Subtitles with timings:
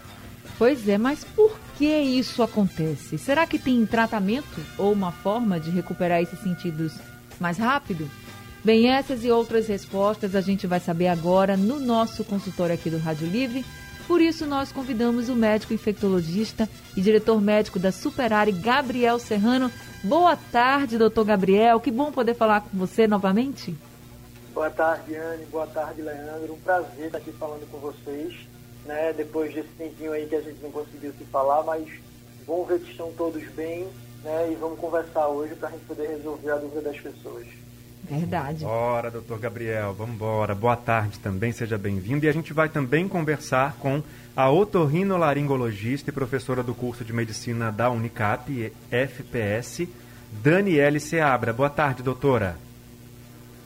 [0.56, 3.18] Pois é, mas por que isso acontece?
[3.18, 6.92] Será que tem tratamento ou uma forma de recuperar esses sentidos
[7.40, 8.08] mais rápido?
[8.64, 12.96] Bem, essas e outras respostas a gente vai saber agora no nosso consultório aqui do
[12.96, 13.62] Rádio Livre.
[14.08, 19.70] Por isso, nós convidamos o médico infectologista e diretor médico da Superare, Gabriel Serrano.
[20.02, 21.78] Boa tarde, doutor Gabriel.
[21.78, 23.76] Que bom poder falar com você novamente.
[24.54, 25.44] Boa tarde, Anne.
[25.44, 26.54] Boa tarde, Leandro.
[26.54, 28.34] Um prazer estar aqui falando com vocês.
[28.86, 29.12] Né?
[29.12, 31.86] Depois desse tempinho aí que a gente não conseguiu se falar, mas
[32.46, 33.86] bom ver que estão todos bem
[34.22, 34.52] né?
[34.52, 37.63] e vamos conversar hoje para a gente poder resolver a dúvida das pessoas.
[38.08, 38.64] Verdade.
[38.64, 40.54] Ora, doutor Gabriel, vamos embora.
[40.54, 42.26] Boa tarde também, seja bem-vindo.
[42.26, 44.02] E a gente vai também conversar com
[44.36, 49.88] a otorrinolaringologista e professora do curso de medicina da Unicap, FPS,
[50.30, 51.52] Daniele Seabra.
[51.52, 52.56] Boa tarde, doutora.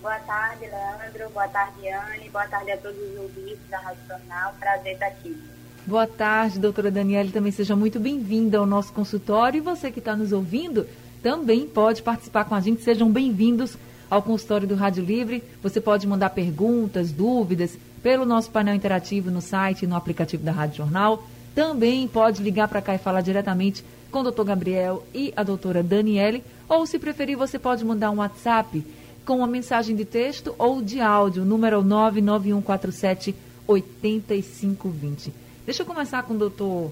[0.00, 1.30] Boa tarde, Leandro.
[1.30, 2.30] Boa tarde, Anne.
[2.30, 4.54] Boa tarde a todos os ouvintes da Rádio Jornal.
[4.60, 5.36] Prazer estar aqui.
[5.84, 7.32] Boa tarde, doutora Daniele.
[7.32, 9.58] Também seja muito bem-vinda ao nosso consultório.
[9.58, 10.86] E você que está nos ouvindo
[11.22, 12.82] também pode participar com a gente.
[12.82, 13.76] Sejam bem-vindos
[14.10, 15.42] ao consultório do Rádio Livre.
[15.62, 20.52] Você pode mandar perguntas, dúvidas pelo nosso painel interativo no site e no aplicativo da
[20.52, 21.24] Rádio Jornal.
[21.54, 25.82] Também pode ligar para cá e falar diretamente com o doutor Gabriel e a doutora
[25.82, 26.42] Daniele.
[26.68, 28.84] Ou, se preferir, você pode mandar um WhatsApp
[29.24, 33.34] com uma mensagem de texto ou de áudio, número 99147
[33.66, 35.32] 8520.
[35.66, 36.90] Deixa eu começar com o doutor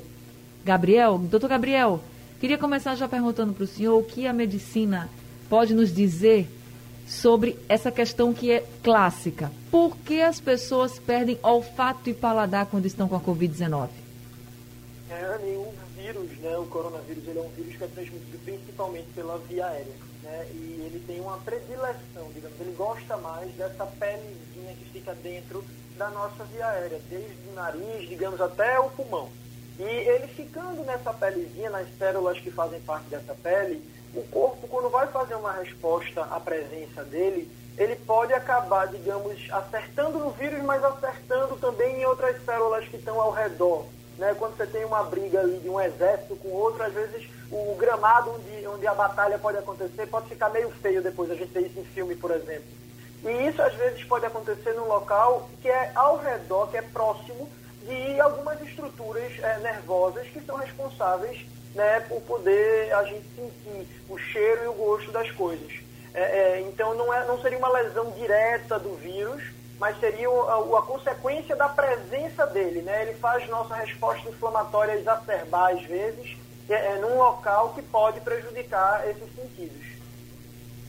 [0.62, 1.18] Gabriel.
[1.18, 2.02] Doutor Gabriel,
[2.38, 5.08] queria começar já perguntando para o senhor o que a medicina
[5.48, 6.46] pode nos dizer
[7.06, 9.50] sobre essa questão que é clássica.
[9.70, 13.88] Por que as pessoas perdem olfato e paladar quando estão com a Covid-19?
[15.08, 19.38] É, o vírus, né, o coronavírus, ele é um vírus que é transmitido principalmente pela
[19.38, 19.94] via aérea.
[20.22, 25.64] Né, e ele tem uma predileção, digamos, ele gosta mais dessa pelezinha que fica dentro
[25.96, 29.28] da nossa via aérea, desde o nariz, digamos, até o pulmão.
[29.78, 33.82] E ele ficando nessa pelezinha, nas células que fazem parte dessa pele,
[34.16, 40.18] o corpo, quando vai fazer uma resposta à presença dele, ele pode acabar, digamos, acertando
[40.18, 43.84] no vírus, mas acertando também em outras células que estão ao redor.
[44.16, 44.34] Né?
[44.38, 48.32] Quando você tem uma briga ali de um exército com outro, às vezes o gramado
[48.32, 51.30] onde, onde a batalha pode acontecer pode ficar meio feio depois.
[51.30, 52.64] A gente tem isso em filme, por exemplo.
[53.24, 57.48] E isso às vezes pode acontecer num local que é ao redor, que é próximo
[57.84, 61.44] de algumas estruturas é, nervosas que são responsáveis
[61.76, 65.72] né, por poder a gente sentir o cheiro e o gosto das coisas.
[66.14, 69.42] É, é, então não, é, não seria uma lesão direta do vírus,
[69.78, 72.80] mas seria a, a consequência da presença dele.
[72.80, 73.02] Né?
[73.02, 76.38] Ele faz nossa resposta inflamatória exacerbar às vezes
[76.70, 79.86] é, é, num local que pode prejudicar esses sentidos.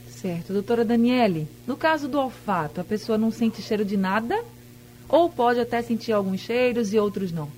[0.08, 0.54] Certo.
[0.54, 4.42] Doutora Daniele, no caso do olfato, a pessoa não sente cheiro de nada?
[5.06, 7.50] Ou pode até sentir alguns cheiros e outros não?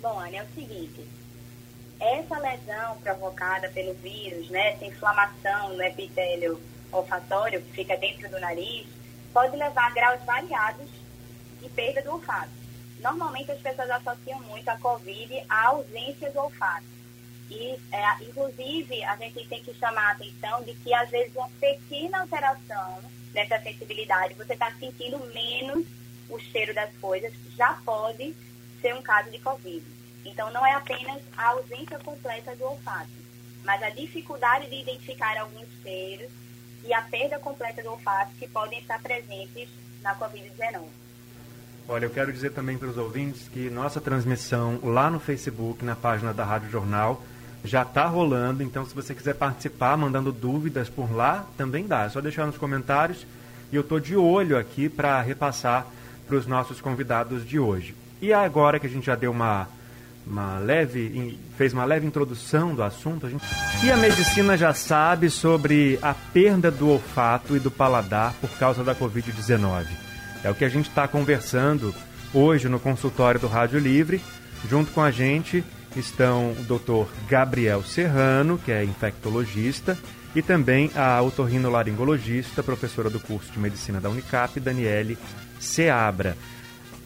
[0.00, 1.04] Bom, Ana, é o seguinte,
[2.00, 6.60] essa lesão provocada pelo vírus, né, essa inflamação no epitélio
[6.92, 8.86] olfatório que fica dentro do nariz,
[9.32, 10.88] pode levar a graus variados
[11.60, 12.50] de perda do olfato.
[13.00, 16.86] Normalmente as pessoas associam muito a Covid à ausência do olfato.
[17.50, 21.48] E, é, inclusive, a gente tem que chamar a atenção de que, às vezes, uma
[21.60, 23.00] pequena alteração
[23.32, 25.86] nessa sensibilidade, você está sentindo menos
[26.28, 28.34] o cheiro das coisas, já pode
[28.82, 29.82] ser um caso de Covid.
[30.24, 33.10] Então, não é apenas a ausência completa do olfato,
[33.64, 36.30] mas a dificuldade de identificar alguns cheiros
[36.84, 39.68] e a perda completa do olfato que podem estar presentes
[40.02, 40.82] na Covid-19.
[41.88, 45.96] Olha, eu quero dizer também para os ouvintes que nossa transmissão lá no Facebook, na
[45.96, 47.22] página da Rádio Jornal,
[47.64, 48.62] já está rolando.
[48.62, 52.04] Então, se você quiser participar, mandando dúvidas por lá, também dá.
[52.04, 53.26] É só deixar nos comentários.
[53.72, 55.86] E eu estou de olho aqui para repassar
[56.26, 57.94] para os nossos convidados de hoje.
[58.20, 59.68] E agora que a gente já deu uma
[60.26, 63.26] uma leve, fez uma leve introdução do assunto.
[63.26, 63.44] A gente...
[63.82, 68.84] E a medicina já sabe sobre a perda do olfato e do paladar por causa
[68.84, 69.86] da Covid-19.
[70.44, 71.94] É o que a gente está conversando
[72.32, 74.20] hoje no consultório do Rádio Livre.
[74.68, 75.64] Junto com a gente
[75.96, 77.10] estão o Dr.
[77.28, 79.96] Gabriel Serrano, que é infectologista,
[80.34, 85.16] e também a otorrinolaringologista, professora do curso de medicina da Unicap, Daniele
[85.58, 86.36] Seabra.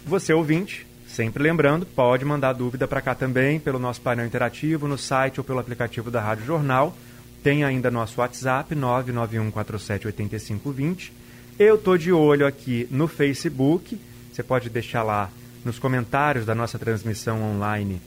[0.04, 4.96] Você ouvinte, sempre lembrando, pode mandar dúvida para cá também pelo nosso painel interativo, no
[4.96, 6.96] site ou pelo aplicativo da Rádio Jornal.
[7.42, 11.12] Tem ainda nosso WhatsApp 991478520.
[11.58, 14.00] Eu tô de olho aqui no Facebook.
[14.32, 15.30] Você pode deixar lá
[15.64, 18.00] nos comentários da nossa transmissão online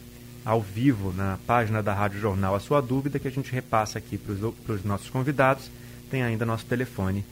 [0.43, 4.17] ao vivo na página da Rádio Jornal a sua dúvida que a gente repassa aqui
[4.17, 5.69] para os nossos convidados.
[6.09, 7.23] Tem ainda nosso telefone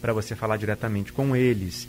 [0.00, 1.88] para você falar diretamente com eles.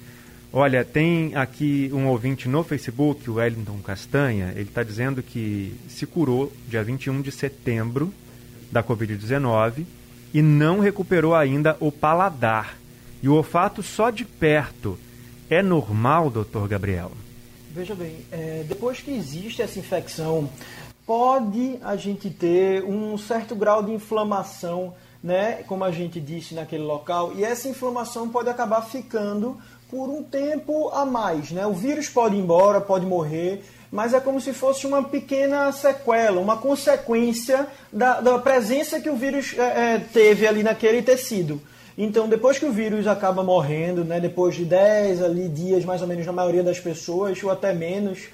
[0.56, 6.06] Olha, tem aqui um ouvinte no Facebook, o Wellington Castanha, ele está dizendo que se
[6.06, 8.14] curou dia 21 de setembro
[8.72, 9.84] da Covid-19
[10.32, 12.78] e não recuperou ainda o paladar.
[13.24, 14.96] E o olfato só de perto.
[15.50, 17.12] É normal, doutor Gabriel?
[17.72, 20.48] Veja bem, é, depois que existe essa infecção,
[21.04, 26.84] pode a gente ter um certo grau de inflamação, né, como a gente disse naquele
[26.84, 29.58] local, e essa inflamação pode acabar ficando
[29.94, 31.52] por um tempo a mais.
[31.52, 31.68] Né?
[31.68, 36.42] O vírus pode ir embora, pode morrer, mas é como se fosse uma pequena sequela,
[36.42, 39.62] uma consequência da, da presença que o vírus é,
[39.94, 41.62] é, teve ali naquele tecido.
[41.96, 46.08] Então, depois que o vírus acaba morrendo, né, depois de 10 ali, dias, mais ou
[46.08, 48.30] menos, na maioria das pessoas, ou até menos,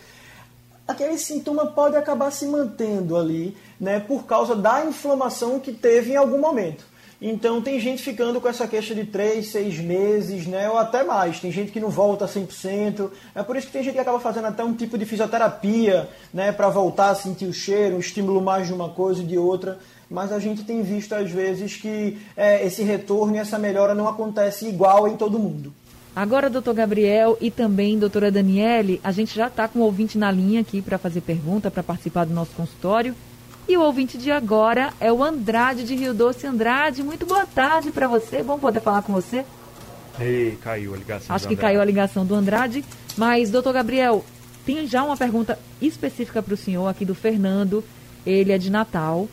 [0.88, 6.16] aquele sintoma pode acabar se mantendo ali, né, por causa da inflamação que teve em
[6.16, 6.86] algum momento.
[7.22, 11.40] Então tem gente ficando com essa queixa de 3, 6 meses, né, ou até mais.
[11.40, 13.12] Tem gente que não volta 100%.
[13.36, 16.52] É por isso que tem gente que acaba fazendo até um tipo de fisioterapia, né,
[16.52, 19.80] para voltar a sentir o cheiro, um estímulo mais de uma coisa e de outra
[20.10, 24.08] mas a gente tem visto às vezes que é, esse retorno e essa melhora não
[24.08, 25.72] acontece igual em todo mundo.
[26.16, 30.32] Agora, doutor Gabriel e também doutora Daniele, a gente já está com o ouvinte na
[30.32, 33.16] linha aqui para fazer pergunta, para participar do nosso consultório.
[33.70, 36.46] E o ouvinte de agora é o Andrade de Rio Doce.
[36.46, 38.44] Andrade, muito boa tarde para você.
[38.44, 39.46] Bom poder falar com você.
[40.20, 41.36] Ei, caiu a ligação.
[41.36, 42.84] Acho que caiu a ligação do Andrade.
[43.16, 44.26] Mas, doutor Gabriel,
[44.66, 47.84] tem já uma pergunta específica para o senhor aqui do Fernando.
[48.26, 49.30] Ele é de Natal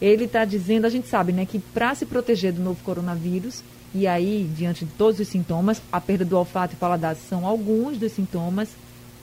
[0.00, 3.62] ele está dizendo, a gente sabe, né, que para se proteger do novo coronavírus,
[3.94, 7.98] e aí, diante de todos os sintomas, a perda do olfato e paladar são alguns
[7.98, 8.70] dos sintomas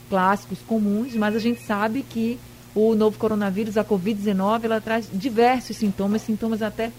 [0.09, 2.37] clássicos comuns, mas a gente sabe que
[2.77, 6.91] o novo coronavírus, a Covid-19, ela traz diversos sintomas, sintomas até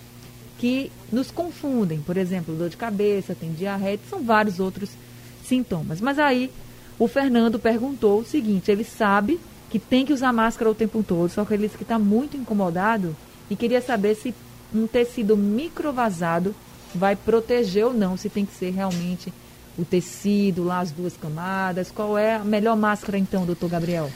[0.58, 2.00] que nos confundem.
[2.00, 4.90] Por exemplo, dor de cabeça, tem diarreia, são vários outros
[5.44, 6.00] sintomas.
[6.00, 6.50] Mas aí,
[6.98, 9.38] o Fernando perguntou o seguinte: ele sabe
[9.70, 12.36] que tem que usar máscara o tempo todo, só que ele disse que está muito
[12.36, 13.14] incomodado
[13.48, 14.34] e queria saber se
[14.74, 16.56] um tecido microvasado
[16.92, 19.32] vai proteger ou não, se tem que ser realmente
[19.78, 21.92] o tecido, lá as duas camadas.
[21.92, 24.10] Qual é a melhor máscara então, doutor Gabriel?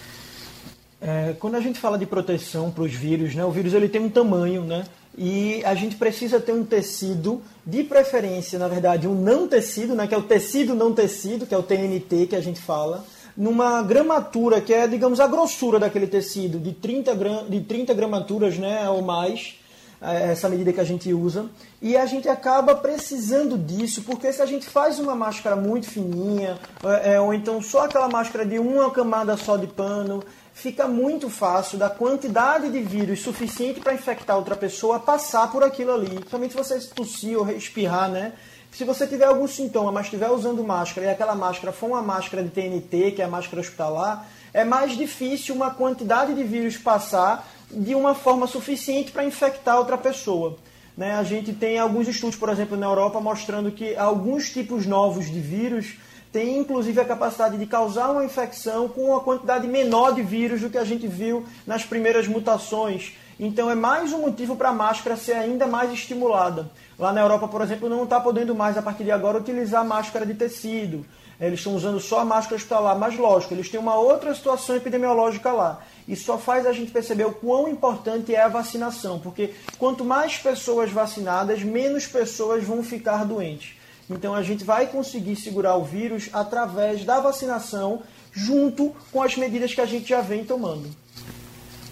[1.05, 4.01] É, quando a gente fala de proteção para os vírus, né, o vírus ele tem
[4.01, 4.85] um tamanho, né?
[5.19, 10.07] E a gente precisa ter um tecido, de preferência, na verdade, um não tecido, né,
[10.07, 13.05] que é o tecido não tecido, que é o TNT que a gente fala,
[13.37, 18.57] numa gramatura, que é, digamos, a grossura daquele tecido, de 30, gram, de 30 gramaturas
[18.57, 19.57] né, ou mais,
[20.01, 21.47] é, essa medida que a gente usa.
[21.81, 26.59] E a gente acaba precisando disso, porque se a gente faz uma máscara muito fininha,
[26.85, 30.23] é, é, ou então só aquela máscara de uma camada só de pano,
[30.55, 35.93] fica muito fácil da quantidade de vírus suficiente para infectar outra pessoa passar por aquilo
[35.93, 36.11] ali.
[36.11, 38.33] Principalmente se você tossir ou espirrar, né?
[38.71, 42.43] Se você tiver algum sintoma, mas estiver usando máscara e aquela máscara for uma máscara
[42.43, 47.47] de TNT, que é a máscara hospitalar, é mais difícil uma quantidade de vírus passar
[47.71, 50.57] de uma forma suficiente para infectar outra pessoa.
[50.97, 51.15] Né?
[51.15, 55.41] A gente tem alguns estudos, por exemplo, na Europa, mostrando que alguns tipos novos de
[55.41, 55.97] vírus
[56.33, 60.71] têm inclusive a capacidade de causar uma infecção com uma quantidade menor de vírus do
[60.71, 63.13] que a gente viu nas primeiras mutações.
[63.39, 66.71] Então é mais um motivo para a máscara ser ainda mais estimulada.
[66.99, 70.25] Lá na Europa, por exemplo, não está podendo mais, a partir de agora, utilizar máscara
[70.25, 71.05] de tecido.
[71.41, 75.51] Eles estão usando só a máscara hospitalar, mas lógico, eles têm uma outra situação epidemiológica
[75.51, 75.81] lá.
[76.07, 80.39] E só faz a gente perceber o quão importante é a vacinação, porque quanto mais
[80.39, 83.75] pessoas vacinadas, menos pessoas vão ficar doentes.
[84.13, 88.03] Então a gente vai conseguir segurar o vírus através da vacinação,
[88.33, 90.89] junto com as medidas que a gente já vem tomando.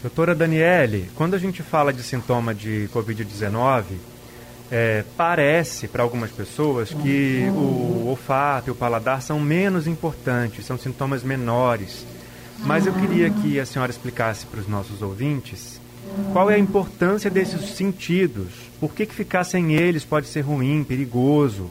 [0.03, 3.85] Doutora Daniele, quando a gente fala de sintoma de Covid-19,
[4.71, 10.79] é, parece para algumas pessoas que o olfato e o paladar são menos importantes, são
[10.79, 12.07] sintomas menores.
[12.61, 15.81] Mas eu queria que a senhora explicasse para os nossos ouvintes
[16.33, 18.49] qual é a importância desses sentidos.
[18.79, 21.71] Por que, que ficar sem eles pode ser ruim, perigoso?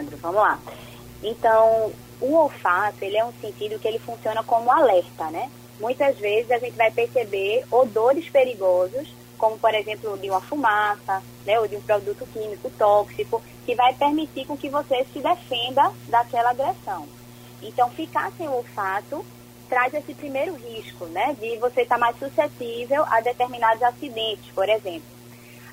[0.00, 0.58] Leandro, vamos lá.
[1.22, 5.50] Então, o olfato, ele é um sentido que ele funciona como alerta, né?
[5.78, 11.58] Muitas vezes a gente vai perceber odores perigosos, como por exemplo de uma fumaça, né,
[11.58, 16.50] ou de um produto químico tóxico, que vai permitir com que você se defenda daquela
[16.50, 17.06] agressão.
[17.62, 19.24] Então, ficar sem o olfato
[19.68, 25.19] traz esse primeiro risco, né, de você estar mais suscetível a determinados acidentes, por exemplo.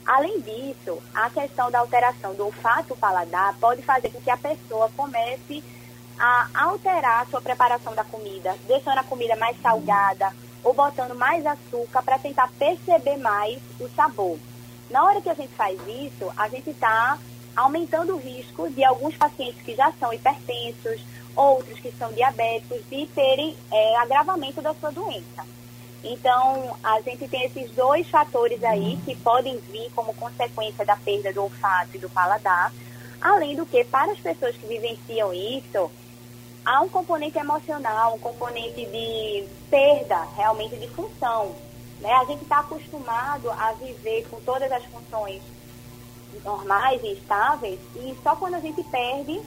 [0.07, 4.89] Além disso, a questão da alteração do olfato paladar pode fazer com que a pessoa
[4.95, 5.61] comece
[6.17, 10.31] a alterar a sua preparação da comida, deixando a comida mais salgada
[10.63, 14.39] ou botando mais açúcar para tentar perceber mais o sabor.
[14.89, 17.19] Na hora que a gente faz isso, a gente está
[17.53, 21.03] aumentando o risco de alguns pacientes que já são hipertensos,
[21.35, 25.43] outros que são diabéticos, de terem é, agravamento da sua doença.
[26.09, 31.33] Então, a gente tem esses dois fatores aí que podem vir como consequência da perda
[31.33, 32.73] do olfato e do paladar.
[33.19, 35.91] Além do que, para as pessoas que vivenciam isso,
[36.63, 41.55] há um componente emocional, um componente de perda realmente de função.
[41.99, 42.11] Né?
[42.13, 45.41] A gente está acostumado a viver com todas as funções
[46.43, 49.41] normais e estáveis e só quando a gente perde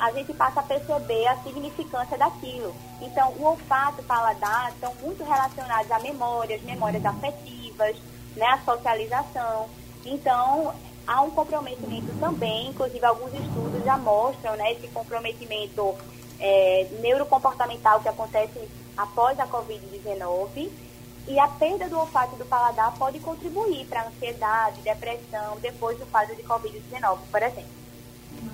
[0.00, 2.74] a gente passa a perceber a significância daquilo.
[3.02, 7.94] Então, o olfato e o paladar estão muito relacionados a memórias, memórias afetivas,
[8.34, 9.68] né, a socialização.
[10.06, 10.74] Então,
[11.06, 15.94] há um comprometimento também, inclusive alguns estudos já mostram né, esse comprometimento
[16.38, 18.58] é, neurocomportamental que acontece
[18.96, 20.70] após a Covid-19.
[21.28, 26.06] E a perda do olfato e do paladar pode contribuir para ansiedade, depressão, depois do
[26.06, 27.79] quadro de Covid-19, por exemplo.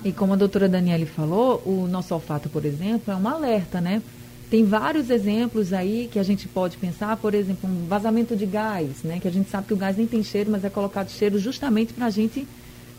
[0.05, 4.03] E como a doutora Daniele falou, o nosso olfato, por exemplo, é um alerta, né?
[4.49, 9.03] Tem vários exemplos aí que a gente pode pensar, por exemplo, um vazamento de gás,
[9.03, 9.19] né?
[9.19, 11.93] Que a gente sabe que o gás nem tem cheiro, mas é colocado cheiro justamente
[11.93, 12.47] para a gente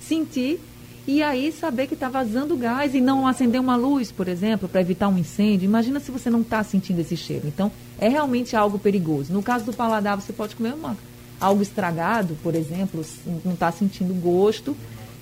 [0.01, 0.59] sentir
[1.07, 4.81] e aí saber que está vazando gás e não acender uma luz, por exemplo, para
[4.81, 5.65] evitar um incêndio.
[5.65, 7.47] Imagina se você não está sentindo esse cheiro.
[7.47, 9.31] Então, é realmente algo perigoso.
[9.31, 10.97] No caso do paladar, você pode comer uma,
[11.39, 13.05] algo estragado, por exemplo,
[13.45, 14.75] não está sentindo gosto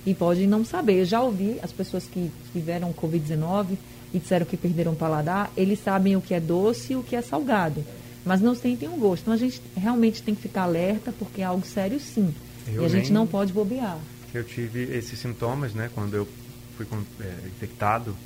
[0.06, 1.00] e pode não saber.
[1.00, 3.76] Eu já ouvi as pessoas que tiveram Covid-19
[4.14, 7.16] e disseram que perderam o paladar, eles sabem o que é doce e o que
[7.16, 7.84] é salgado,
[8.24, 9.22] mas não sentem o gosto.
[9.22, 12.32] Então a gente realmente tem que ficar alerta porque é algo sério sim.
[12.68, 13.98] Eu e a gente não pode bobear.
[14.32, 16.28] Eu tive esses sintomas, né, quando eu
[16.76, 16.86] fui
[17.20, 18.16] é, infectado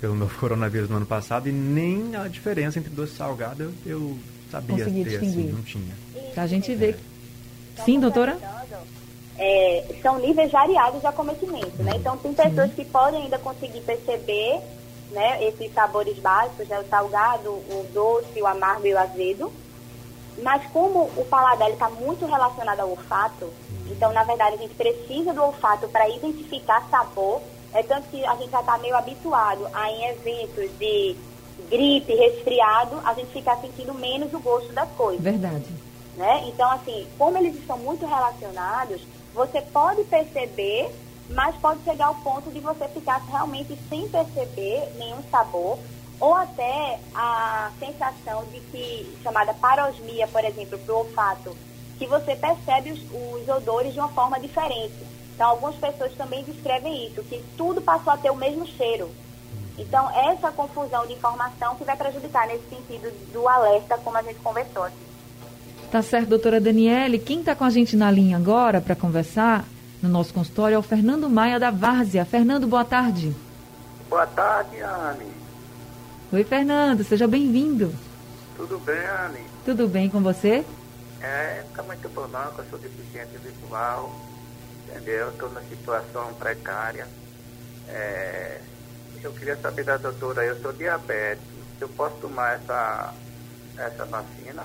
[0.00, 3.72] pelo novo coronavírus no ano passado e nem a diferença entre doce e salgado eu,
[3.84, 4.18] eu
[4.50, 5.44] sabia Consegui ter, distinguir.
[5.44, 5.94] assim, não tinha.
[6.34, 6.96] Pra gente ver.
[7.76, 7.82] É.
[7.82, 8.38] Sim, doutora?
[9.38, 11.92] É, são níveis variados de acometimento, né?
[11.96, 14.60] Então, tem pessoas que podem ainda conseguir perceber
[15.10, 19.52] né, esses sabores básicos, né, o salgado, o doce, o amargo e o azedo.
[20.42, 23.50] Mas como o paladar está muito relacionado ao olfato,
[23.90, 27.40] então, na verdade, a gente precisa do olfato para identificar sabor.
[27.72, 31.16] É tanto que a gente já está meio habituado a, em eventos de
[31.70, 35.22] gripe, resfriado, a gente ficar sentindo menos o gosto das coisas.
[35.22, 35.64] Verdade.
[36.16, 36.44] Né?
[36.48, 39.02] Então, assim, como eles estão muito relacionados,
[39.36, 40.90] você pode perceber,
[41.28, 45.78] mas pode chegar ao ponto de você ficar realmente sem perceber nenhum sabor,
[46.18, 51.54] ou até a sensação de que, chamada parosmia, por exemplo, para o olfato,
[51.98, 54.94] que você percebe os, os odores de uma forma diferente.
[55.34, 59.10] Então, algumas pessoas também descrevem isso, que tudo passou a ter o mesmo cheiro.
[59.76, 64.40] Então, essa confusão de informação que vai prejudicar nesse sentido do alerta, como a gente
[64.40, 65.15] conversou aqui.
[65.90, 67.18] Tá certo, doutora Daniele.
[67.18, 69.64] Quem está com a gente na linha agora para conversar
[70.02, 72.24] no nosso consultório é o Fernando Maia da Várzea.
[72.24, 73.34] Fernando, boa tarde.
[74.08, 75.30] Boa tarde, Anne.
[76.32, 77.94] Oi, Fernando, seja bem-vindo.
[78.56, 79.40] Tudo bem, Anne?
[79.64, 80.64] Tudo bem com você?
[81.22, 84.12] É, tá muito bom não, eu sou deficiente visual,
[84.88, 85.30] entendeu?
[85.30, 87.06] Estou numa situação precária.
[87.88, 88.60] É,
[89.22, 91.46] eu queria saber da doutora, eu sou diabético,
[91.80, 93.14] eu posso tomar essa,
[93.78, 94.64] essa vacina?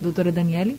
[0.00, 0.78] Doutora Daniele?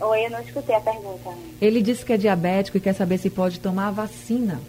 [0.00, 1.30] Oi, eu não escutei a pergunta.
[1.60, 4.60] Ele disse que é diabético e quer saber se pode tomar a vacina.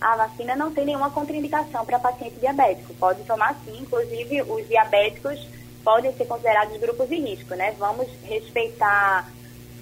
[0.00, 2.94] A vacina não tem nenhuma contraindicação para paciente diabético.
[2.94, 5.46] Pode tomar sim, inclusive os diabéticos
[5.82, 7.74] podem ser considerados grupos de risco, né?
[7.78, 9.30] Vamos respeitar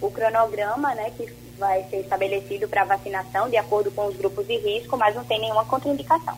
[0.00, 4.56] o cronograma, né, que vai ser estabelecido para vacinação de acordo com os grupos de
[4.56, 6.37] risco, mas não tem nenhuma contraindicação.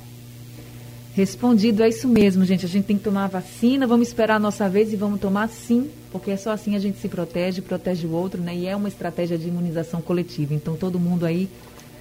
[1.14, 2.66] Respondido, é isso mesmo, gente.
[2.66, 5.48] A gente tem que tomar a vacina, vamos esperar a nossa vez e vamos tomar
[5.48, 8.52] sim, porque é só assim a gente se protege, protege o outro, né?
[8.52, 10.52] E é uma estratégia de imunização coletiva.
[10.54, 11.48] Então, todo mundo aí,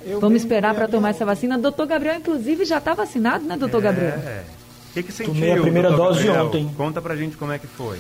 [0.04, 1.60] Eu vamos esperar para tomar essa vacina.
[1.60, 3.82] Doutor Gabriel, inclusive, já está vacinado, né, doutor é.
[3.84, 4.18] Gabriel?
[4.18, 6.46] O que, que sentiu, Tomei a primeira dose Gabriel?
[6.48, 6.72] ontem.
[6.76, 8.00] Conta pra gente como é que foi.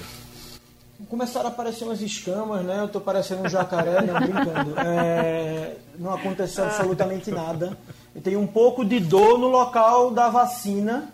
[1.07, 2.79] Começaram a aparecer umas escamas, né?
[2.79, 4.79] Eu tô parecendo um jacaré, não brincando.
[4.79, 7.77] É, não aconteceu absolutamente nada.
[8.21, 11.11] Tem um pouco de dor no local da vacina,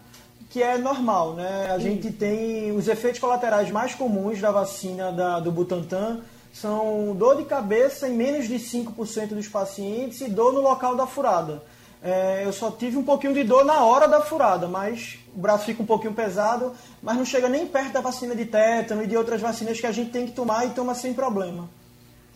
[0.49, 1.69] que é normal, né?
[1.71, 6.21] A gente tem os efeitos colaterais mais comuns da vacina da, do Butantan
[6.53, 11.05] são dor de cabeça em menos de 5% dos pacientes e dor no local da
[11.05, 11.63] furada.
[12.01, 15.65] É, eu só tive um pouquinho de dor na hora da furada, mas o braço
[15.65, 19.17] fica um pouquinho pesado, mas não chega nem perto da vacina de tétano e de
[19.17, 21.69] outras vacinas que a gente tem que tomar e toma sem problema.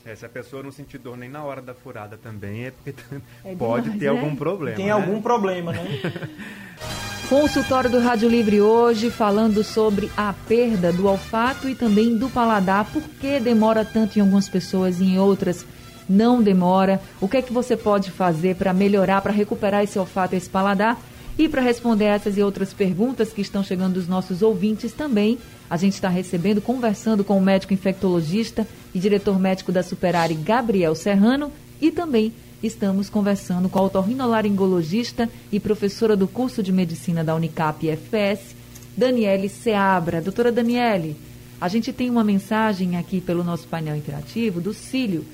[0.06, 2.94] É, se a pessoa não sentir dor nem na hora da furada também, é porque
[3.46, 4.20] é pode demais, ter né?
[4.20, 4.76] algum problema.
[4.76, 4.92] Tem né?
[4.92, 6.02] algum problema, né?
[7.30, 12.86] Consultório do Rádio Livre hoje falando sobre a perda do olfato e também do paladar.
[12.92, 15.66] Por que demora tanto em algumas pessoas e em outras
[16.08, 17.02] não demora?
[17.22, 20.50] O que é que você pode fazer para melhorar, para recuperar esse olfato e esse
[20.50, 21.00] paladar?
[21.38, 25.40] E para responder essas e outras perguntas que estão chegando dos nossos ouvintes também,
[25.70, 30.96] a gente está recebendo, conversando com o médico infectologista e diretor médico da Superare, Gabriel
[30.96, 31.52] Serrano,
[31.82, 37.88] e também estamos conversando com a otorrinolaringologista e professora do curso de medicina da Unicap
[37.88, 38.56] FPS,
[38.96, 40.22] Daniele Seabra.
[40.22, 41.16] Doutora Daniele,
[41.60, 45.26] a gente tem uma mensagem aqui pelo nosso painel interativo do Cílio.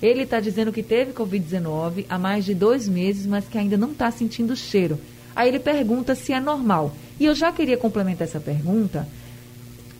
[0.00, 3.92] Ele está dizendo que teve Covid-19 há mais de dois meses, mas que ainda não
[3.92, 4.98] está sentindo cheiro.
[5.34, 6.92] Aí ele pergunta se é normal.
[7.20, 9.06] E eu já queria complementar essa pergunta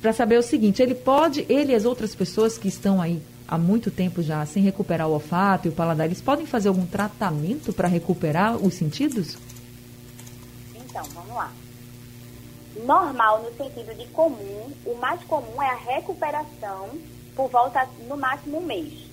[0.03, 3.57] para saber o seguinte: ele pode, ele e as outras pessoas que estão aí há
[3.57, 7.73] muito tempo já sem recuperar o olfato e o paladar, eles podem fazer algum tratamento
[7.73, 9.39] para recuperar os sentidos?
[10.75, 11.53] Então, vamos lá.
[12.85, 16.89] Normal no sentido de comum, o mais comum é a recuperação
[17.37, 19.13] por volta no máximo um mês.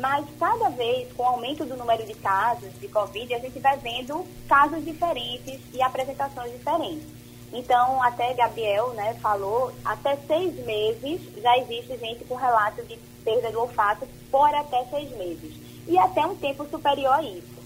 [0.00, 3.78] Mas cada vez, com o aumento do número de casos de Covid, a gente vai
[3.78, 7.16] vendo casos diferentes e apresentações diferentes.
[7.56, 13.50] Então, até Gabriel né, falou, até seis meses já existe gente com relato de perda
[13.50, 15.54] do olfato por até seis meses.
[15.88, 17.56] E até um tempo superior a isso.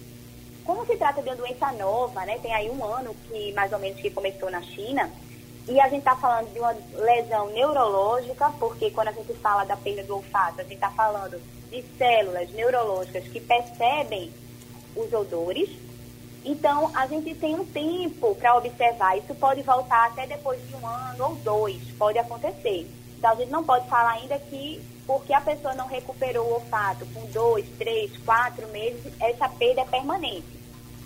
[0.65, 3.81] Como se trata de uma doença nova, né, tem aí um ano que mais ou
[3.81, 5.11] menos que começou na China,
[5.67, 9.77] e a gente está falando de uma lesão neurológica, porque quando a gente fala da
[9.77, 14.33] perda do olfato, a gente está falando de células neurológicas que percebem
[14.95, 15.69] os odores.
[16.45, 19.19] Então, a gente tem um tempo para observar.
[19.19, 22.91] Isso pode voltar até depois de um ano ou dois, pode acontecer.
[23.19, 27.05] Então, a gente não pode falar ainda que porque a pessoa não recuperou o olfato
[27.07, 30.47] com dois, três, quatro meses, essa perda é permanente.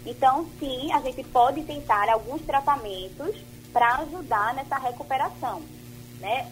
[0.05, 3.35] Então, sim, a gente pode tentar alguns tratamentos
[3.73, 5.63] para ajudar nessa recuperação,
[6.21, 6.47] né?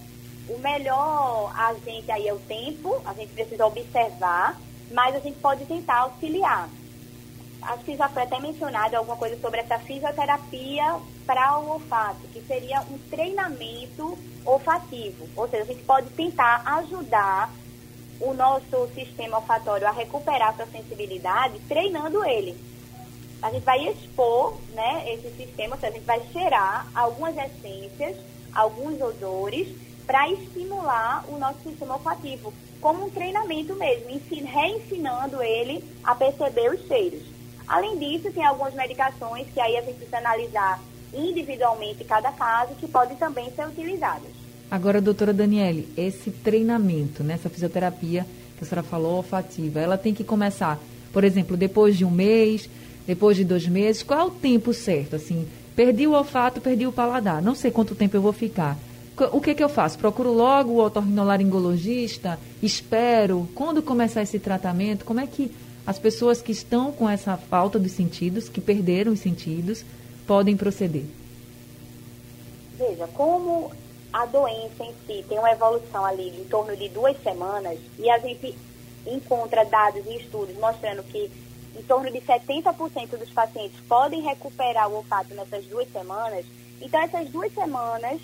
[0.48, 4.58] O melhor agente aí é o tempo, a gente precisa observar,
[4.90, 6.68] mas a gente pode tentar auxiliar.
[7.62, 12.40] Acho que já foi até mencionado alguma coisa sobre essa fisioterapia para o olfato, que
[12.42, 15.29] seria um treinamento olfativo.
[15.37, 17.51] Ou seja, a gente pode tentar ajudar
[18.20, 22.57] o nosso sistema olfatório a recuperar sua sensibilidade treinando ele.
[23.40, 28.16] A gente vai expor né, esse sistema, ou seja, a gente vai cheirar algumas essências,
[28.55, 29.68] alguns odores
[30.07, 36.87] para estimular o nosso sistema olfativo, como um treinamento mesmo, reensinando ele a perceber os
[36.87, 37.31] cheiros.
[37.66, 40.81] Além disso, tem algumas medicações que aí a gente precisa analisar
[41.14, 44.31] individualmente cada caso, que podem também ser utilizadas.
[44.70, 50.14] Agora, doutora Daniele, esse treinamento, nessa né, fisioterapia que a senhora falou, olfativa, ela tem
[50.14, 50.79] que começar,
[51.12, 52.70] por exemplo, depois de um mês,
[53.07, 55.16] depois de dois meses, qual é o tempo certo?
[55.16, 55.46] Assim,
[55.77, 58.79] perdi o olfato, perdi o paladar, não sei quanto tempo eu vou ficar
[59.31, 59.98] o que, que eu faço?
[59.98, 62.38] Procuro logo o otorrinolaringologista?
[62.62, 63.48] Espero?
[63.55, 65.05] Quando começar esse tratamento?
[65.05, 65.53] Como é que
[65.86, 69.84] as pessoas que estão com essa falta dos sentidos, que perderam os sentidos,
[70.26, 71.04] podem proceder?
[72.78, 73.72] Veja, como
[74.12, 78.18] a doença em si tem uma evolução ali em torno de duas semanas e a
[78.18, 78.54] gente
[79.06, 81.30] encontra dados e estudos mostrando que
[81.76, 86.44] em torno de 70% dos pacientes podem recuperar o olfato nessas duas semanas,
[86.80, 88.20] então essas duas semanas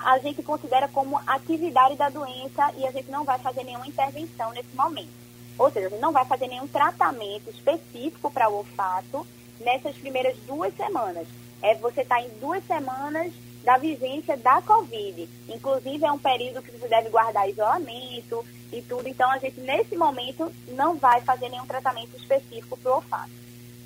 [0.00, 4.50] a gente considera como atividade da doença e a gente não vai fazer nenhuma intervenção
[4.52, 5.25] nesse momento.
[5.58, 9.26] Ou seja, a gente não vai fazer nenhum tratamento específico para o olfato
[9.60, 11.26] nessas primeiras duas semanas.
[11.62, 13.32] É você está em duas semanas
[13.64, 15.28] da vigência da Covid.
[15.48, 19.08] Inclusive, é um período que você deve guardar isolamento e tudo.
[19.08, 23.30] Então, a gente, nesse momento, não vai fazer nenhum tratamento específico para o olfato.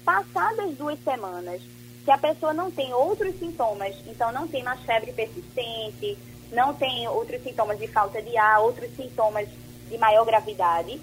[0.04, 1.62] Passadas duas semanas,
[2.04, 6.18] se a pessoa não tem outros sintomas, então não tem mais febre persistente,
[6.52, 9.48] não tem outros sintomas de falta de ar, outros sintomas
[9.88, 11.00] de maior gravidade,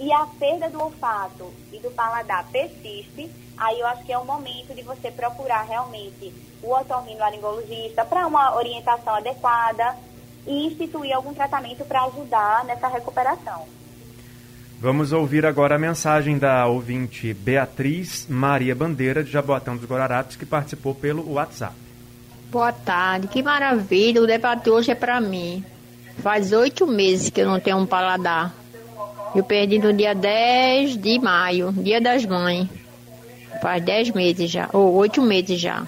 [0.00, 4.24] e a perda do olfato e do paladar persiste, aí eu acho que é o
[4.24, 6.32] momento de você procurar realmente
[6.62, 9.94] o otorrinolaringologista para uma orientação adequada
[10.46, 13.66] e instituir algum tratamento para ajudar nessa recuperação.
[14.80, 20.46] Vamos ouvir agora a mensagem da ouvinte Beatriz Maria Bandeira, de Jaboatão dos Guararapes, que
[20.46, 21.74] participou pelo WhatsApp.
[22.50, 25.62] Boa tarde, que maravilha, o debate hoje é para mim.
[26.22, 28.59] Faz oito meses que eu não tenho um paladar.
[29.34, 32.68] Eu perdi no dia 10 de maio, dia das mães.
[33.62, 35.86] Faz dez meses já, ou oito meses já.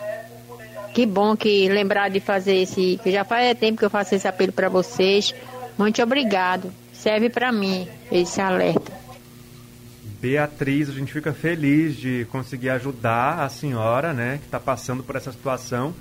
[0.92, 4.28] Que bom que lembrar de fazer esse, que já faz tempo que eu faço esse
[4.28, 5.34] apelo para vocês.
[5.78, 6.70] Muito obrigado
[7.02, 8.92] serve para mim esse alerta.
[10.20, 15.16] Beatriz, a gente fica feliz de conseguir ajudar a senhora, né, que está passando por
[15.16, 15.92] essa situação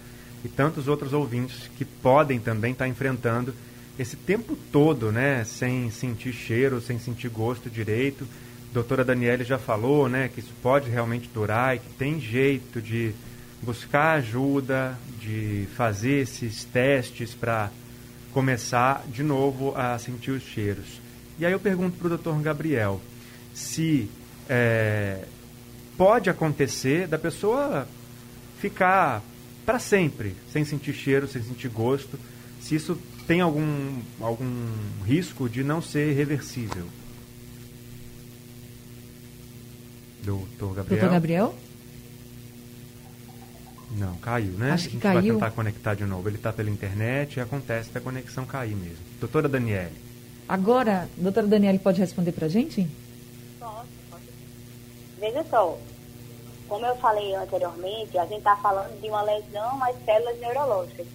[0.45, 3.54] e tantos outros ouvintes que podem também estar tá enfrentando
[3.99, 8.27] esse tempo todo, né, sem sentir cheiro, sem sentir gosto direito.
[8.71, 12.82] A doutora Daniele já falou, né, que isso pode realmente durar e que tem jeito
[12.82, 13.13] de
[13.62, 17.69] buscar ajuda, de fazer esses testes para
[18.34, 20.99] começar de novo a sentir os cheiros.
[21.38, 23.01] E aí eu pergunto para o doutor Gabriel
[23.54, 24.10] se
[24.49, 25.25] é,
[25.97, 27.88] pode acontecer da pessoa
[28.60, 29.21] ficar
[29.65, 32.17] para sempre sem sentir cheiro, sem sentir gosto,
[32.62, 34.67] se isso tem algum, algum
[35.05, 36.88] risco de não ser reversível.
[40.23, 40.99] Doutor Gabriel.
[40.99, 41.55] Doutor Gabriel?
[43.97, 44.71] Não, caiu, né?
[44.71, 45.21] Acho que a gente caiu.
[45.21, 46.29] vai tentar conectar de novo.
[46.29, 49.03] Ele está pela internet e acontece da conexão cair mesmo.
[49.19, 49.91] Doutora Daniele.
[50.47, 52.88] Agora, doutora Daniele pode responder para a gente?
[53.60, 54.23] Posso, posso.
[55.19, 55.77] Veja só,
[56.67, 61.07] como eu falei anteriormente, a gente está falando de uma lesão às células neurológicas.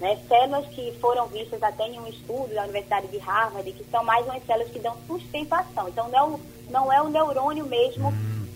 [0.00, 0.16] Né?
[0.28, 4.24] Células que foram vistas até em um estudo da Universidade de Harvard, que são mais
[4.26, 5.88] umas células que dão sustentação.
[5.88, 8.12] Então, não é o, não é o neurônio mesmo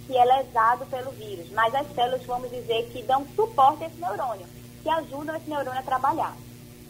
[0.06, 4.00] que é lesado pelo vírus, mas as células, vamos dizer, que dão suporte a esse
[4.00, 4.46] neurônio,
[4.82, 6.36] que ajudam esse neurônio a trabalhar.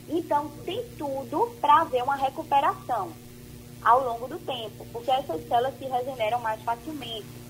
[0.08, 3.12] Então, tem tudo para haver uma recuperação
[3.82, 7.41] ao longo do tempo, porque essas células se regeneram mais facilmente.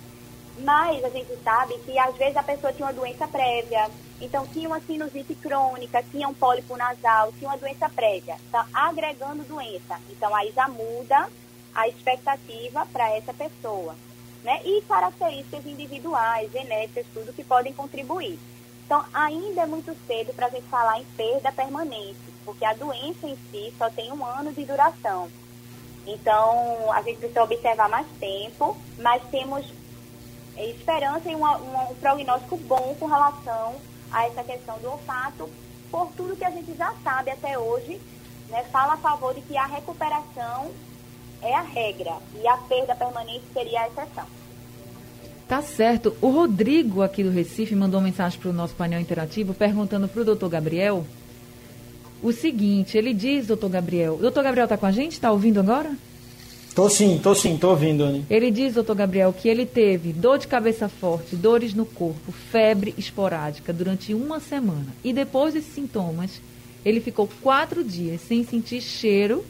[0.59, 4.69] Mas a gente sabe que às vezes a pessoa tinha uma doença prévia, então tinha
[4.69, 9.99] uma sinusite crônica, tinha um pólipo nasal, tinha uma doença prévia, está agregando doença.
[10.11, 11.29] Então aí já muda
[11.75, 13.97] a expectativa para essa pessoa
[14.43, 14.61] né?
[14.65, 18.38] E características individuais, genéticas, tudo que podem contribuir.
[18.85, 23.27] Então, ainda é muito cedo para a gente falar em perda permanente, porque a doença
[23.27, 25.31] em si só tem um ano de duração.
[26.07, 29.65] Então, a gente precisa observar mais tempo, mas temos
[30.57, 33.75] esperança e um prognóstico bom com relação
[34.11, 35.49] a essa questão do olfato,
[35.91, 38.01] por tudo que a gente já sabe até hoje,
[38.49, 40.71] né, fala a favor de que a recuperação
[41.41, 44.27] é a regra e a perda permanente seria a exceção.
[45.49, 46.17] Tá certo.
[46.21, 50.23] O Rodrigo, aqui do Recife, mandou uma mensagem para o nosso painel interativo perguntando para
[50.23, 51.05] o doutor Gabriel
[52.23, 54.17] o seguinte: ele diz, doutor Gabriel.
[54.17, 55.12] Doutor Gabriel está com a gente?
[55.12, 55.95] Está ouvindo agora?
[56.75, 58.25] Tô sim, tô sim, tô ouvindo, Anny.
[58.31, 62.95] Ele diz, doutor Gabriel, que ele teve dor de cabeça forte, dores no corpo, febre
[62.97, 64.87] esporádica durante uma semana.
[65.05, 66.41] E depois desses sintomas,
[66.85, 69.45] ele ficou quatro dias sem sentir cheiro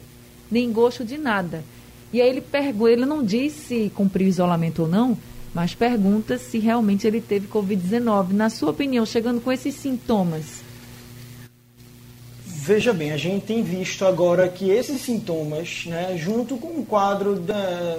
[0.51, 1.63] nem gosto de nada.
[2.11, 5.17] E aí ele pergunta, ele não diz se cumpriu isolamento ou não,
[5.53, 8.31] mas pergunta se realmente ele teve Covid-19.
[8.31, 10.62] Na sua opinião, chegando com esses sintomas.
[12.65, 17.35] Veja bem, a gente tem visto agora que esses sintomas, né, junto com o quadro
[17.35, 17.97] da,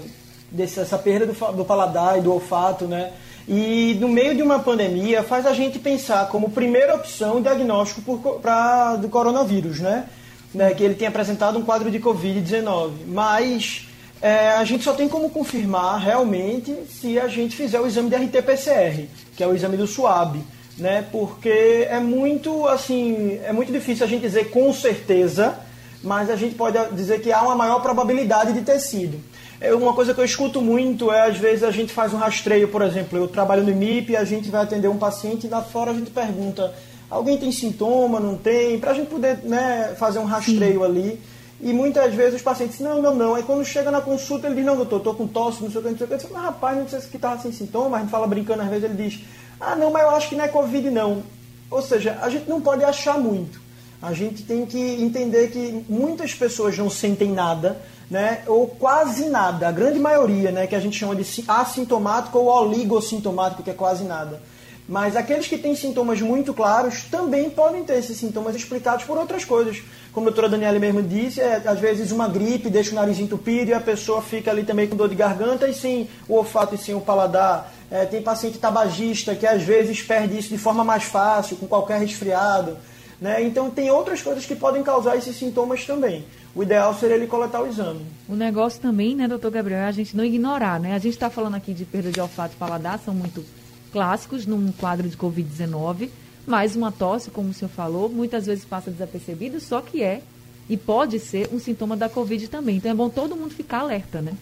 [0.51, 3.13] dessa perda do, do paladar e do olfato, né,
[3.47, 8.01] e no meio de uma pandemia faz a gente pensar como primeira opção o diagnóstico
[8.01, 10.07] por, pra, do coronavírus, né,
[10.55, 12.93] né, que ele tem apresentado um quadro de Covid-19.
[13.07, 13.87] Mas
[14.23, 18.17] é, a gente só tem como confirmar realmente se a gente fizer o exame de
[18.17, 20.43] RT-PCR, que é o exame do SUAB,
[20.79, 21.05] né?
[21.11, 25.59] Porque é muito assim, é muito difícil a gente dizer com certeza,
[26.03, 29.21] mas a gente pode dizer que há uma maior probabilidade de ter sido.
[29.61, 32.69] É uma coisa que eu escuto muito é às vezes a gente faz um rastreio,
[32.69, 35.91] por exemplo, eu trabalho no MIP, a gente vai atender um paciente e lá fora
[35.91, 36.75] a gente pergunta
[37.15, 40.85] alguém tem sintoma, não tem, para a gente poder né, fazer um rastreio Sim.
[40.85, 41.21] ali.
[41.65, 43.35] E muitas vezes os pacientes não, não, não.
[43.35, 45.83] Aí quando chega na consulta, ele diz, não, doutor, estou com tosse, não sei o
[45.83, 46.15] que, não sei o que.
[46.15, 47.97] Eu digo, mas rapaz, não sei se estava sem sintoma.
[47.97, 49.21] A gente fala brincando, às vezes ele diz,
[49.59, 51.23] ah, não, mas eu acho que não é Covid, não.
[51.71, 53.63] Ou seja, a gente não pode achar muito.
[54.03, 58.43] A gente tem que entender que muitas pessoas não sentem nada, né?
[58.47, 59.67] Ou quase nada.
[59.67, 60.67] A grande maioria, né?
[60.67, 64.43] Que a gente chama de assintomático ou oligossintomático, que é quase nada.
[64.87, 69.43] Mas aqueles que têm sintomas muito claros também podem ter esses sintomas explicados por outras
[69.43, 69.83] coisas.
[70.15, 73.73] Como a doutora Daniela mesmo disse, é, às vezes uma gripe deixa o nariz entupido
[73.73, 76.79] e a pessoa fica ali também com dor de garganta e sem o olfato e
[76.79, 77.75] sem o paladar.
[77.91, 81.99] É, tem paciente tabagista que às vezes perde isso de forma mais fácil, com qualquer
[81.99, 82.77] resfriado.
[83.21, 83.43] Né?
[83.43, 86.25] Então tem outras coisas que podem causar esses sintomas também.
[86.55, 88.07] O ideal seria ele coletar o exame.
[88.29, 90.95] O negócio também, né, doutor Gabriel, é a gente não ignorar, né?
[90.95, 93.45] A gente está falando aqui de perda de olfato e paladar, são muito
[93.91, 96.09] clássicos num quadro de Covid-19,
[96.47, 100.21] mas uma tosse, como o senhor falou, muitas vezes passa desapercebido, só que é
[100.69, 102.77] e pode ser um sintoma da Covid também.
[102.77, 104.33] Então é bom todo mundo ficar alerta, né?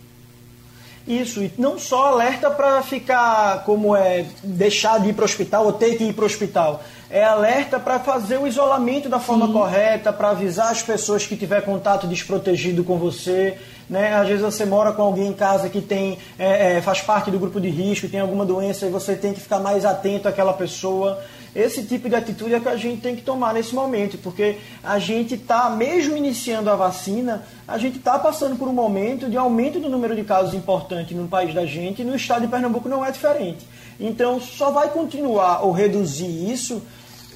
[1.06, 5.66] Isso, e não só alerta para ficar como é deixar de ir para o hospital
[5.66, 6.82] ou ter que ir para o hospital.
[7.10, 9.52] É alerta para fazer o isolamento da forma Sim.
[9.52, 13.58] correta, para avisar as pessoas que tiver contato desprotegido com você.
[13.90, 14.14] Né?
[14.14, 17.38] Às vezes você mora com alguém em casa que tem é, é, faz parte do
[17.38, 21.20] grupo de risco, tem alguma doença e você tem que ficar mais atento àquela pessoa.
[21.54, 24.98] Esse tipo de atitude é que a gente tem que tomar nesse momento, porque a
[24.98, 29.78] gente está, mesmo iniciando a vacina, a gente está passando por um momento de aumento
[29.78, 33.04] do número de casos importante no país da gente e no estado de Pernambuco não
[33.04, 33.66] é diferente.
[34.00, 36.82] Então, só vai continuar ou reduzir isso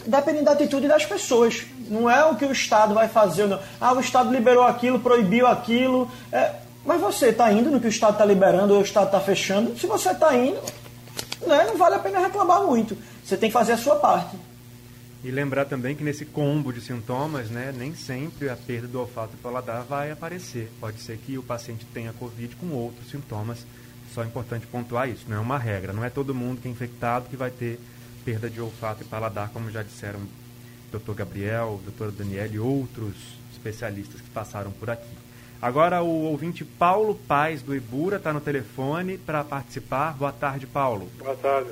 [0.06, 1.64] dependendo da atitude das pessoas.
[1.88, 3.46] Não é o que o Estado vai fazer.
[3.46, 3.58] Não.
[3.80, 6.10] Ah, o Estado liberou aquilo, proibiu aquilo.
[6.32, 6.52] É,
[6.84, 9.76] mas você está indo no que o Estado está liberando ou o Estado está fechando?
[9.78, 10.60] Se você está indo,
[11.46, 12.96] né, não vale a pena reclamar muito.
[13.26, 14.36] Você tem que fazer a sua parte.
[15.24, 19.34] E lembrar também que nesse combo de sintomas, né, nem sempre a perda do olfato
[19.34, 20.70] e paladar vai aparecer.
[20.78, 23.66] Pode ser que o paciente tenha Covid com outros sintomas.
[24.14, 25.92] Só é importante pontuar isso, não é uma regra.
[25.92, 27.80] Não é todo mundo que é infectado que vai ter
[28.24, 31.12] perda de olfato e paladar, como já disseram o Dr.
[31.12, 32.12] Gabriel, o Dr.
[32.12, 33.16] Daniel e outros
[33.52, 35.18] especialistas que passaram por aqui.
[35.60, 40.12] Agora o ouvinte Paulo Paz do Ibura está no telefone para participar.
[40.12, 41.10] Boa tarde, Paulo.
[41.18, 41.70] Boa tarde.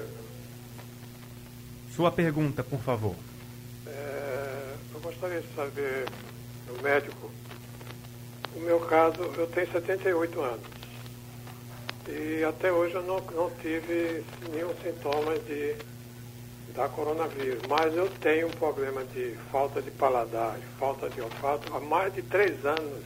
[1.95, 3.15] Sua pergunta, por favor.
[3.87, 6.09] É, eu gostaria de saber,
[6.69, 7.31] o médico,
[8.57, 10.67] no meu caso, eu tenho 78 anos.
[12.09, 15.77] E até hoje eu não, não tive nenhum sintoma de,
[16.75, 17.63] da coronavírus.
[17.69, 22.23] Mas eu tenho um problema de falta de paladar, falta de olfato há mais de
[22.23, 23.05] três anos.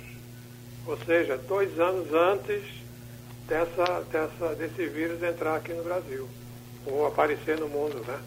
[0.86, 2.62] Ou seja, dois anos antes
[3.46, 6.26] dessa, dessa, desse vírus entrar aqui no Brasil.
[6.86, 8.18] Ou aparecer no mundo, né?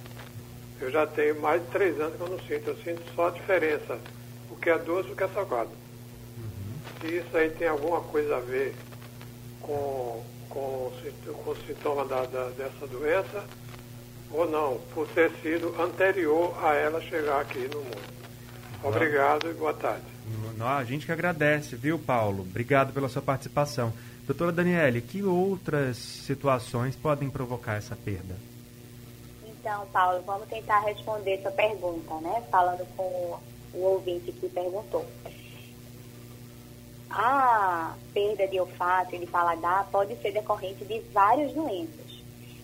[0.82, 2.68] Eu já tenho mais de três anos que eu não sinto.
[2.70, 4.00] Eu sinto só a diferença,
[4.50, 5.70] o que é doce e o que é salgado.
[6.38, 7.00] Uhum.
[7.00, 8.76] Se isso aí tem alguma coisa a ver
[9.62, 10.92] com, com,
[11.44, 13.46] com o sintoma da, da, dessa doença,
[14.32, 18.22] ou não, por ter sido anterior a ela chegar aqui no mundo.
[18.84, 20.06] Obrigado e boa tarde.
[20.60, 22.42] A gente que agradece, viu, Paulo?
[22.44, 23.92] Obrigado pela sua participação.
[24.26, 28.36] Doutora Daniele, que outras situações podem provocar essa perda?
[29.62, 32.44] Então, Paulo, vamos tentar responder sua pergunta, né?
[32.50, 33.38] Falando com
[33.76, 35.06] o ouvinte que perguntou.
[37.12, 42.24] A perda de olfato e de paladar pode ser decorrente de várias doenças.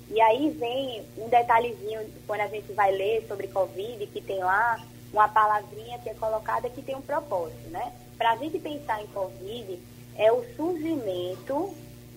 [0.10, 4.83] E aí vem um detalhezinho quando a gente vai ler sobre Covid, que tem lá
[5.13, 7.93] uma palavrinha que é colocada que tem um propósito, né?
[8.17, 9.79] Para a gente pensar em Covid,
[10.15, 11.75] é o surgimento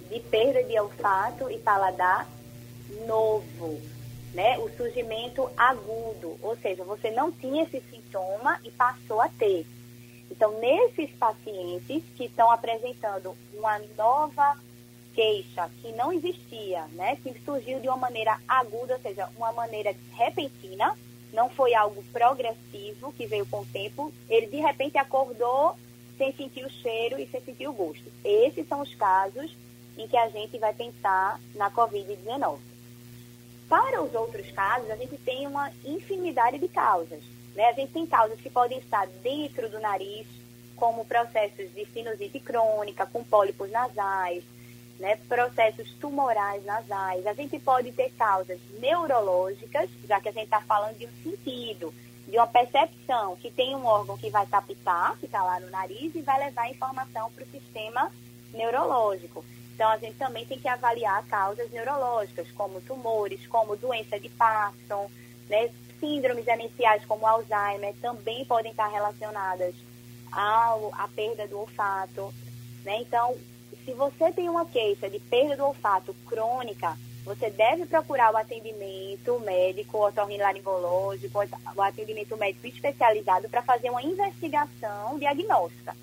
[0.08, 2.26] de perda de olfato e paladar
[3.06, 3.78] novo,
[4.34, 9.66] né, o surgimento agudo, ou seja, você não tinha esse sintoma e passou a ter.
[10.30, 14.56] Então, nesses pacientes que estão apresentando uma nova
[15.14, 19.94] queixa que não existia, né, que surgiu de uma maneira aguda, ou seja, uma maneira
[20.12, 20.96] repentina,
[21.32, 25.76] não foi algo progressivo que veio com o tempo, ele de repente acordou
[26.16, 28.04] sem sentir o cheiro e sem sentir o gosto.
[28.24, 29.54] Esses são os casos
[29.96, 32.69] em que a gente vai pensar na Covid-19.
[33.70, 37.22] Para os outros casos, a gente tem uma infinidade de causas.
[37.54, 37.66] Né?
[37.66, 40.26] A gente tem causas que podem estar dentro do nariz,
[40.74, 44.42] como processos de sinusite crônica, com pólipos nasais,
[44.98, 45.16] né?
[45.28, 47.24] processos tumorais nasais.
[47.24, 51.94] A gente pode ter causas neurológicas, já que a gente está falando de um sentido,
[52.26, 56.12] de uma percepção, que tem um órgão que vai captar, que está lá no nariz,
[56.16, 58.10] e vai levar informação para o sistema
[58.52, 59.44] neurológico.
[59.74, 65.10] Então, a gente também tem que avaliar causas neurológicas, como tumores, como doença de Parkinson,
[65.48, 65.70] né?
[65.98, 69.74] síndromes demenciais como Alzheimer também podem estar relacionadas
[70.32, 72.32] ao, à perda do olfato.
[72.84, 73.00] Né?
[73.00, 73.36] Então,
[73.84, 79.38] se você tem uma queixa de perda do olfato crônica, você deve procurar o atendimento
[79.40, 81.38] médico, otorrinolaringológico,
[81.76, 85.94] o atendimento médico especializado para fazer uma investigação diagnóstica.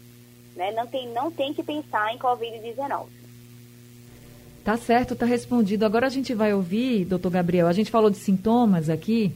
[0.57, 0.71] Né?
[0.71, 3.05] Não, tem, não tem que pensar em Covid-19.
[4.63, 5.85] Tá certo, tá respondido.
[5.85, 9.31] Agora a gente vai ouvir, doutor Gabriel, a gente falou de sintomas aqui,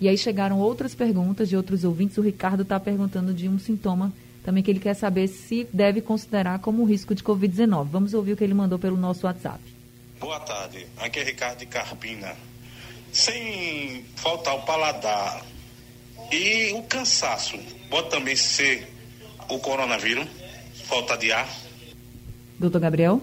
[0.00, 2.18] e aí chegaram outras perguntas de outros ouvintes.
[2.18, 6.58] O Ricardo está perguntando de um sintoma também que ele quer saber se deve considerar
[6.58, 7.86] como risco de Covid-19.
[7.88, 9.60] Vamos ouvir o que ele mandou pelo nosso WhatsApp.
[10.18, 12.34] Boa tarde, aqui é Ricardo de Carpina.
[13.12, 15.44] Sem faltar o paladar
[16.30, 17.58] E o cansaço
[17.90, 18.90] pode também ser
[19.48, 20.26] o coronavírus,
[20.92, 21.48] falta de ar.
[22.58, 23.20] Doutor Gabriel?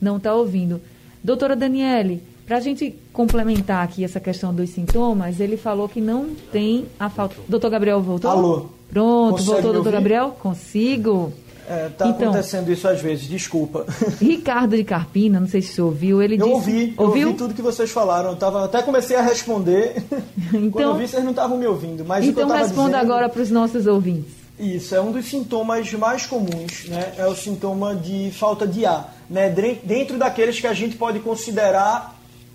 [0.00, 0.80] Não está ouvindo.
[1.22, 6.30] Doutora Daniele, para a gente complementar aqui essa questão dos sintomas, ele falou que não
[6.50, 7.36] tem a falta.
[7.46, 8.30] Doutor Gabriel voltou?
[8.30, 8.66] Alô.
[8.90, 9.92] Pronto, Consegue voltou, doutor?
[9.92, 10.30] Gabriel?
[10.40, 11.32] Consigo.
[11.68, 13.86] É, tá Então- acontecendo isso às vezes, desculpa.
[14.20, 16.50] Ricardo de Carpina, não sei se você ouviu, ele Eu disse.
[16.54, 17.26] ouvi, eu ouviu?
[17.28, 18.30] ouvi tudo que vocês falaram.
[18.30, 20.02] Eu tava, até comecei a responder.
[20.50, 22.04] Quando Então- eu vi, vocês não estavam me ouvindo.
[22.04, 24.41] Mas Então responda dizendo- agora para os nossos ouvintes.
[24.58, 27.14] Isso, é um dos sintomas mais comuns, né?
[27.18, 29.48] É o sintoma de falta de ar, né?
[29.82, 32.14] Dentro daqueles que a gente pode considerar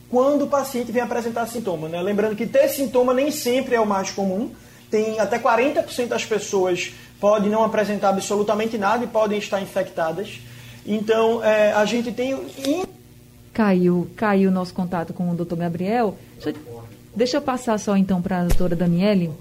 [0.10, 2.01] quando o paciente vem apresentar sintoma, né?
[2.01, 4.51] Lembrando que ter sintoma nem sempre é o mais comum.
[4.89, 10.39] Tem até 40% das pessoas podem não apresentar absolutamente nada e podem estar infectadas.
[10.86, 12.39] Então, é, a gente tem
[13.51, 16.15] Caiu, caiu o nosso contato com o doutor Gabriel.
[16.36, 16.83] Deixa, eu-
[17.15, 19.31] deixa eu passar só então para a doutora Daniele,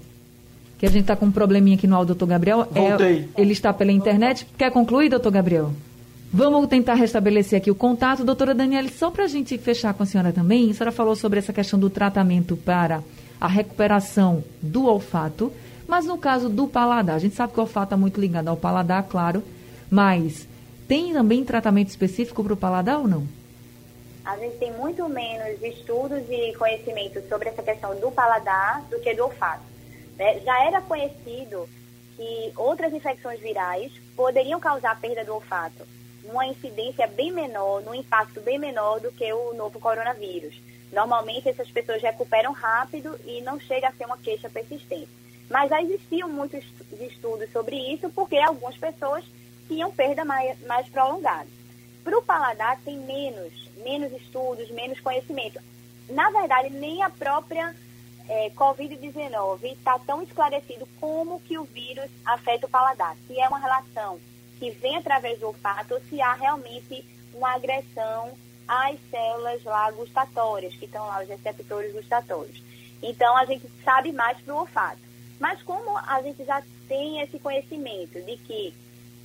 [0.77, 2.67] que a gente está com um probleminha aqui no áudio, doutor Gabriel.
[2.73, 3.29] É, Voltei.
[3.37, 4.47] ele está pela internet.
[4.57, 5.71] Quer concluir, doutor Gabriel?
[6.31, 8.23] Vamos tentar restabelecer aqui o contato.
[8.23, 11.39] Doutora Daniele, só para a gente fechar com a senhora também, a senhora falou sobre
[11.39, 13.01] essa questão do tratamento para
[13.39, 15.51] a recuperação do olfato,
[15.87, 18.57] mas no caso do paladar, a gente sabe que o olfato está muito ligado ao
[18.57, 19.41] paladar, claro,
[19.89, 20.47] mas
[20.87, 23.27] tem também tratamento específico para o paladar ou não?
[24.25, 29.13] A gente tem muito menos estudos e conhecimento sobre essa questão do paladar do que
[29.13, 29.63] do olfato.
[30.17, 30.39] Né?
[30.39, 31.69] Já era conhecido
[32.15, 35.85] que outras infecções virais poderiam causar perda do olfato,
[36.23, 40.59] numa incidência bem menor, num impacto bem menor do que o novo coronavírus.
[40.91, 45.09] Normalmente essas pessoas recuperam rápido e não chega a ser uma queixa persistente.
[45.49, 46.63] Mas já existiam muitos
[46.99, 49.23] estudos sobre isso porque algumas pessoas
[49.67, 51.47] tinham perda mais, mais prolongada.
[52.03, 55.59] Para o paladar tem menos, menos estudos, menos conhecimento.
[56.09, 57.75] Na verdade, nem a própria
[58.27, 63.15] eh, Covid-19 está tão esclarecido como que o vírus afeta o paladar.
[63.27, 64.19] Se é uma relação
[64.59, 68.31] que vem através do olfato ou se há realmente uma agressão
[68.67, 72.61] às células lá gustatórias, que estão lá, os receptores gustatórios.
[73.01, 74.99] Então, a gente sabe mais para o olfato.
[75.39, 78.73] Mas como a gente já tem esse conhecimento de que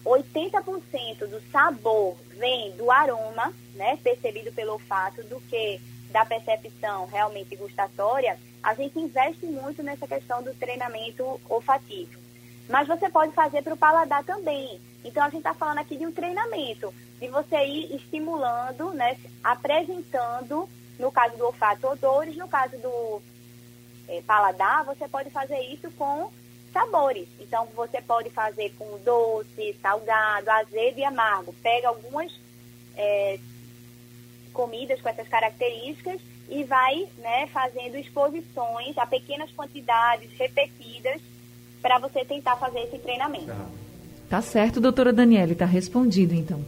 [0.04, 7.56] 80% do sabor vem do aroma, né, percebido pelo olfato, do que da percepção realmente
[7.56, 12.20] gustatória, a gente investe muito nessa questão do treinamento olfativo.
[12.68, 14.80] Mas você pode fazer para o paladar também.
[15.04, 20.68] Então a gente está falando aqui de um treinamento, de você ir estimulando, né, apresentando,
[20.98, 23.20] no caso do olfato, odores, no caso do
[24.08, 26.30] eh, paladar, você pode fazer isso com
[26.72, 27.28] sabores.
[27.40, 31.52] Então, você pode fazer com doce, salgado, azedo e amargo.
[31.62, 32.32] Pega algumas
[32.96, 33.38] eh,
[34.52, 41.20] comidas com essas características e vai né, fazendo exposições a pequenas quantidades repetidas
[41.80, 43.50] para você tentar fazer esse treinamento.
[44.28, 46.64] Tá certo, doutora Daniele, tá respondido então.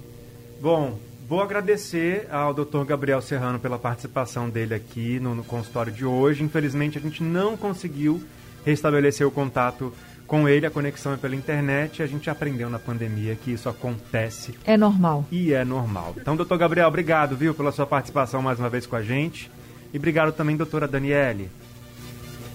[0.61, 2.85] Bom, vou agradecer ao Dr.
[2.85, 6.43] Gabriel Serrano pela participação dele aqui no, no consultório de hoje.
[6.43, 8.23] Infelizmente, a gente não conseguiu
[8.65, 9.93] restabelecer o contato
[10.27, 12.03] com ele, a conexão é pela internet.
[12.03, 15.27] A gente aprendeu na pandemia que isso acontece É normal.
[15.31, 16.15] e é normal.
[16.17, 19.51] Então, doutor Gabriel, obrigado, viu, pela sua participação mais uma vez com a gente.
[19.95, 21.49] E obrigado também, doutora Daniele.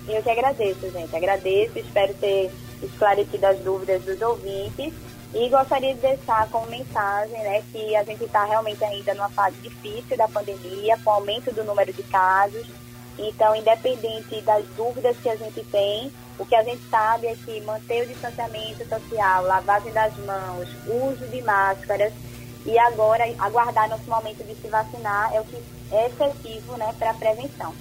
[0.06, 1.16] Eu que agradeço, gente.
[1.16, 2.52] Agradeço, espero ter
[2.84, 4.94] esclarecido as dúvidas dos ouvintes.
[5.34, 9.56] E gostaria de deixar como mensagem né, que a gente está realmente ainda numa fase
[9.62, 12.68] difícil da pandemia, com aumento do número de casos.
[13.18, 17.62] Então, independente das dúvidas que a gente tem, o que a gente sabe é que
[17.62, 22.12] manter o distanciamento social, lavagem das mãos, uso de máscaras
[22.66, 25.58] e agora aguardar nosso momento de se vacinar é o que
[25.92, 27.74] é efetivo né, para a prevenção.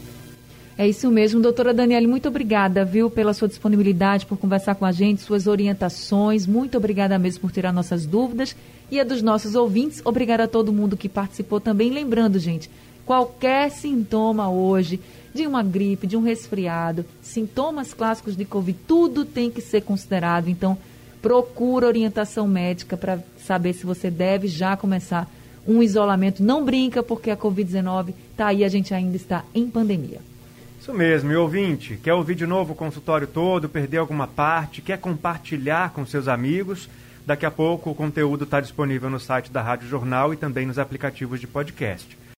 [0.76, 4.92] É isso mesmo, doutora Daniele, muito obrigada, viu, pela sua disponibilidade, por conversar com a
[4.92, 6.46] gente, suas orientações.
[6.46, 8.54] Muito obrigada mesmo por tirar nossas dúvidas.
[8.88, 11.90] E a dos nossos ouvintes, obrigada a todo mundo que participou também.
[11.90, 12.70] Lembrando, gente,
[13.04, 15.00] qualquer sintoma hoje
[15.34, 20.48] de uma gripe, de um resfriado, sintomas clássicos de Covid, tudo tem que ser considerado.
[20.48, 20.78] Então,
[21.20, 25.28] procura orientação médica para saber se você deve já começar
[25.66, 26.42] um isolamento.
[26.42, 30.20] Não brinca, porque a Covid-19 está aí, a gente ainda está em pandemia.
[30.80, 34.98] Isso mesmo, e ouvinte, quer ouvir de novo o consultório todo, perder alguma parte, quer
[34.98, 36.88] compartilhar com seus amigos?
[37.26, 40.78] Daqui a pouco o conteúdo está disponível no site da Rádio Jornal e também nos
[40.78, 42.18] aplicativos de podcast.